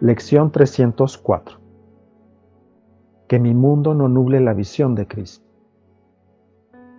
Lección 0.00 0.52
304. 0.52 1.58
Que 3.26 3.40
mi 3.40 3.52
mundo 3.52 3.94
no 3.94 4.08
nuble 4.08 4.38
la 4.38 4.54
visión 4.54 4.94
de 4.94 5.08
Cristo. 5.08 5.44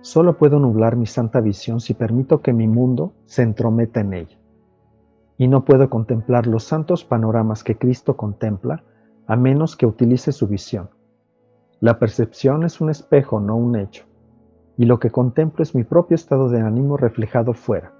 Solo 0.00 0.36
puedo 0.36 0.58
nublar 0.58 0.96
mi 0.96 1.06
santa 1.06 1.40
visión 1.40 1.78
si 1.78 1.94
permito 1.94 2.42
que 2.42 2.52
mi 2.52 2.66
mundo 2.66 3.12
se 3.24 3.42
entrometa 3.42 4.00
en 4.00 4.14
ella. 4.14 4.38
Y 5.36 5.46
no 5.46 5.64
puedo 5.64 5.88
contemplar 5.88 6.48
los 6.48 6.64
santos 6.64 7.04
panoramas 7.04 7.62
que 7.62 7.78
Cristo 7.78 8.16
contempla 8.16 8.82
a 9.28 9.36
menos 9.36 9.76
que 9.76 9.86
utilice 9.86 10.32
su 10.32 10.48
visión. 10.48 10.90
La 11.78 12.00
percepción 12.00 12.64
es 12.64 12.80
un 12.80 12.90
espejo, 12.90 13.38
no 13.38 13.54
un 13.54 13.76
hecho. 13.76 14.06
Y 14.76 14.86
lo 14.86 14.98
que 14.98 15.10
contemplo 15.10 15.62
es 15.62 15.72
mi 15.72 15.84
propio 15.84 16.16
estado 16.16 16.48
de 16.48 16.60
ánimo 16.62 16.96
reflejado 16.96 17.54
fuera 17.54 17.92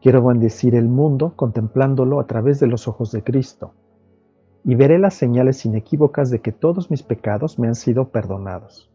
Quiero 0.00 0.22
bendecir 0.22 0.76
el 0.76 0.88
mundo 0.88 1.32
contemplándolo 1.34 2.20
a 2.20 2.26
través 2.28 2.60
de 2.60 2.68
los 2.68 2.86
ojos 2.86 3.10
de 3.10 3.24
Cristo, 3.24 3.74
y 4.66 4.74
veré 4.74 4.98
las 4.98 5.14
señales 5.14 5.64
inequívocas 5.64 6.28
de 6.28 6.40
que 6.40 6.52
todos 6.52 6.90
mis 6.90 7.02
pecados 7.02 7.58
me 7.58 7.68
han 7.68 7.74
sido 7.74 8.08
perdonados. 8.08 8.90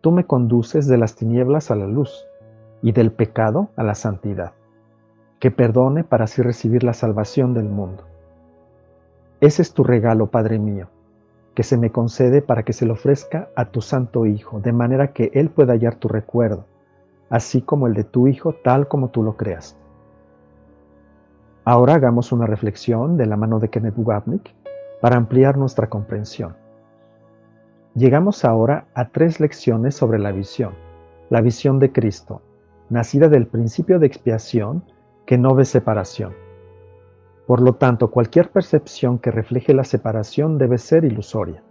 Tú 0.00 0.12
me 0.12 0.24
conduces 0.24 0.86
de 0.86 0.96
las 0.96 1.16
tinieblas 1.16 1.70
a 1.70 1.76
la 1.76 1.86
luz, 1.86 2.26
y 2.82 2.92
del 2.92 3.10
pecado 3.10 3.70
a 3.76 3.82
la 3.82 3.96
santidad, 3.96 4.52
que 5.40 5.50
perdone 5.50 6.04
para 6.04 6.24
así 6.24 6.40
recibir 6.40 6.84
la 6.84 6.92
salvación 6.92 7.52
del 7.52 7.68
mundo. 7.68 8.04
Ese 9.40 9.62
es 9.62 9.72
tu 9.72 9.82
regalo, 9.82 10.28
Padre 10.28 10.58
mío, 10.58 10.86
que 11.54 11.62
se 11.64 11.76
me 11.76 11.90
concede 11.90 12.42
para 12.42 12.62
que 12.62 12.72
se 12.72 12.86
lo 12.86 12.94
ofrezca 12.94 13.48
a 13.56 13.66
tu 13.66 13.80
Santo 13.80 14.24
Hijo, 14.24 14.60
de 14.60 14.72
manera 14.72 15.12
que 15.12 15.30
Él 15.34 15.50
pueda 15.50 15.72
hallar 15.72 15.96
tu 15.96 16.06
recuerdo, 16.06 16.64
así 17.28 17.60
como 17.60 17.86
el 17.86 17.94
de 17.94 18.04
tu 18.04 18.28
Hijo, 18.28 18.52
tal 18.52 18.88
como 18.88 19.08
tú 19.08 19.24
lo 19.24 19.36
creaste. 19.36 19.80
Ahora 21.64 21.94
hagamos 21.94 22.30
una 22.30 22.46
reflexión 22.46 23.16
de 23.16 23.26
la 23.26 23.36
mano 23.36 23.58
de 23.58 23.68
Kenneth 23.68 23.96
Wapnick 23.96 24.54
para 25.00 25.16
ampliar 25.16 25.56
nuestra 25.56 25.88
comprensión. 25.88 26.56
Llegamos 27.94 28.44
ahora 28.44 28.88
a 28.94 29.08
tres 29.08 29.40
lecciones 29.40 29.94
sobre 29.94 30.18
la 30.18 30.32
visión. 30.32 30.74
La 31.30 31.40
visión 31.40 31.78
de 31.78 31.92
Cristo, 31.92 32.42
nacida 32.88 33.28
del 33.28 33.46
principio 33.46 33.98
de 33.98 34.06
expiación 34.06 34.84
que 35.24 35.38
no 35.38 35.54
ve 35.54 35.64
separación. 35.64 36.34
Por 37.46 37.60
lo 37.60 37.74
tanto, 37.74 38.10
cualquier 38.10 38.50
percepción 38.50 39.18
que 39.18 39.30
refleje 39.30 39.74
la 39.74 39.84
separación 39.84 40.58
debe 40.58 40.78
ser 40.78 41.04
ilusoria. 41.04 41.62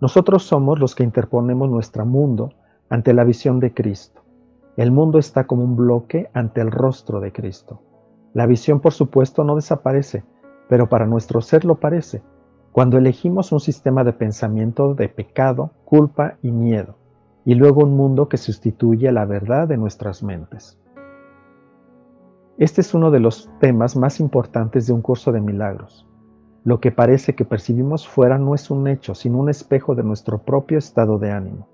Nosotros 0.00 0.44
somos 0.44 0.78
los 0.78 0.94
que 0.94 1.04
interponemos 1.04 1.68
nuestro 1.68 2.06
mundo 2.06 2.54
ante 2.88 3.12
la 3.14 3.24
visión 3.24 3.60
de 3.60 3.72
Cristo. 3.72 4.22
El 4.76 4.90
mundo 4.90 5.18
está 5.18 5.44
como 5.46 5.62
un 5.62 5.76
bloque 5.76 6.30
ante 6.32 6.60
el 6.60 6.70
rostro 6.70 7.20
de 7.20 7.32
Cristo. 7.32 7.80
La 8.32 8.46
visión, 8.46 8.80
por 8.80 8.92
supuesto, 8.92 9.44
no 9.44 9.56
desaparece, 9.56 10.24
pero 10.68 10.88
para 10.88 11.06
nuestro 11.06 11.40
ser 11.40 11.64
lo 11.64 11.76
parece, 11.76 12.22
cuando 12.72 12.96
elegimos 12.96 13.52
un 13.52 13.60
sistema 13.60 14.02
de 14.04 14.14
pensamiento 14.14 14.94
de 14.94 15.08
pecado, 15.08 15.72
culpa 15.84 16.38
y 16.42 16.50
miedo, 16.50 16.96
y 17.44 17.54
luego 17.54 17.82
un 17.82 17.96
mundo 17.96 18.28
que 18.28 18.38
sustituye 18.38 19.08
a 19.08 19.12
la 19.12 19.26
verdad 19.26 19.68
de 19.68 19.76
nuestras 19.76 20.22
mentes. 20.22 20.78
Este 22.58 22.80
es 22.80 22.94
uno 22.94 23.10
de 23.10 23.20
los 23.20 23.50
temas 23.60 23.96
más 23.96 24.20
importantes 24.20 24.86
de 24.86 24.92
un 24.92 25.02
curso 25.02 25.32
de 25.32 25.40
milagros. 25.40 26.06
Lo 26.64 26.80
que 26.80 26.92
parece 26.92 27.34
que 27.34 27.44
percibimos 27.44 28.06
fuera 28.06 28.38
no 28.38 28.54
es 28.54 28.70
un 28.70 28.86
hecho, 28.86 29.14
sino 29.14 29.38
un 29.38 29.48
espejo 29.48 29.94
de 29.94 30.04
nuestro 30.04 30.42
propio 30.42 30.78
estado 30.78 31.18
de 31.18 31.32
ánimo. 31.32 31.68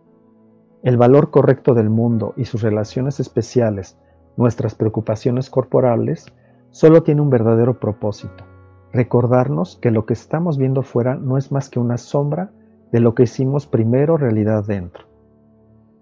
El 0.83 0.97
valor 0.97 1.31
correcto 1.31 1.75
del 1.75 1.91
mundo 1.91 2.33
y 2.37 2.47
sus 2.47 2.63
relaciones 2.63 3.21
especiales, 3.21 3.99
nuestras 4.37 4.75
preocupaciones 4.75 5.51
corporales, 5.51 6.27
solo 6.71 7.03
tiene 7.03 7.21
un 7.21 7.31
verdadero 7.31 7.79
propósito, 7.79 8.45
recordarnos 8.93 9.77
que 9.77 9.91
lo 9.91 10.07
que 10.07 10.15
estamos 10.15 10.59
viendo 10.59 10.83
fuera 10.83 11.15
no 11.15 11.37
es 11.37 11.53
más 11.53 11.69
que 11.69 11.79
una 11.79 11.99
sombra 11.99 12.51
de 12.93 13.01
lo 13.01 13.15
que 13.15 13.25
hicimos 13.25 13.67
primero 13.67 14.17
realidad 14.17 14.65
dentro. 14.67 15.05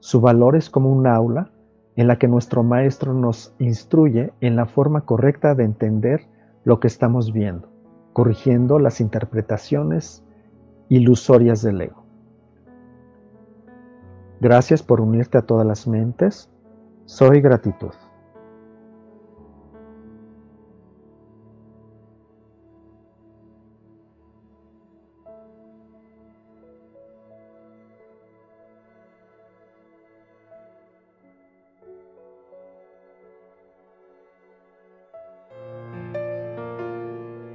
Su 0.01 0.21
valor 0.21 0.57
es 0.57 0.71
como 0.71 0.91
un 0.91 1.07
aula 1.07 1.51
en 1.97 2.07
la 2.07 2.19
que 2.19 2.29
nuestro 2.29 2.63
maestro 2.63 3.15
nos 3.15 3.55
instruye 3.59 4.33
en 4.41 4.55
la 4.55 4.67
forma 4.67 5.01
correcta 5.01 5.55
de 5.55 5.65
entender 5.65 6.27
lo 6.65 6.79
que 6.79 6.87
estamos 6.87 7.33
viendo, 7.33 7.69
corrigiendo 8.13 8.79
las 8.79 9.01
interpretaciones 9.01 10.23
ilusorias 10.89 11.63
del 11.63 11.81
ego. 11.81 12.05
Gracias 14.41 14.83
por 14.83 15.01
unirte 15.01 15.39
a 15.39 15.43
todas 15.43 15.67
las 15.67 15.87
mentes. 15.87 16.51
Soy 17.07 17.41
gratitud. 17.41 17.93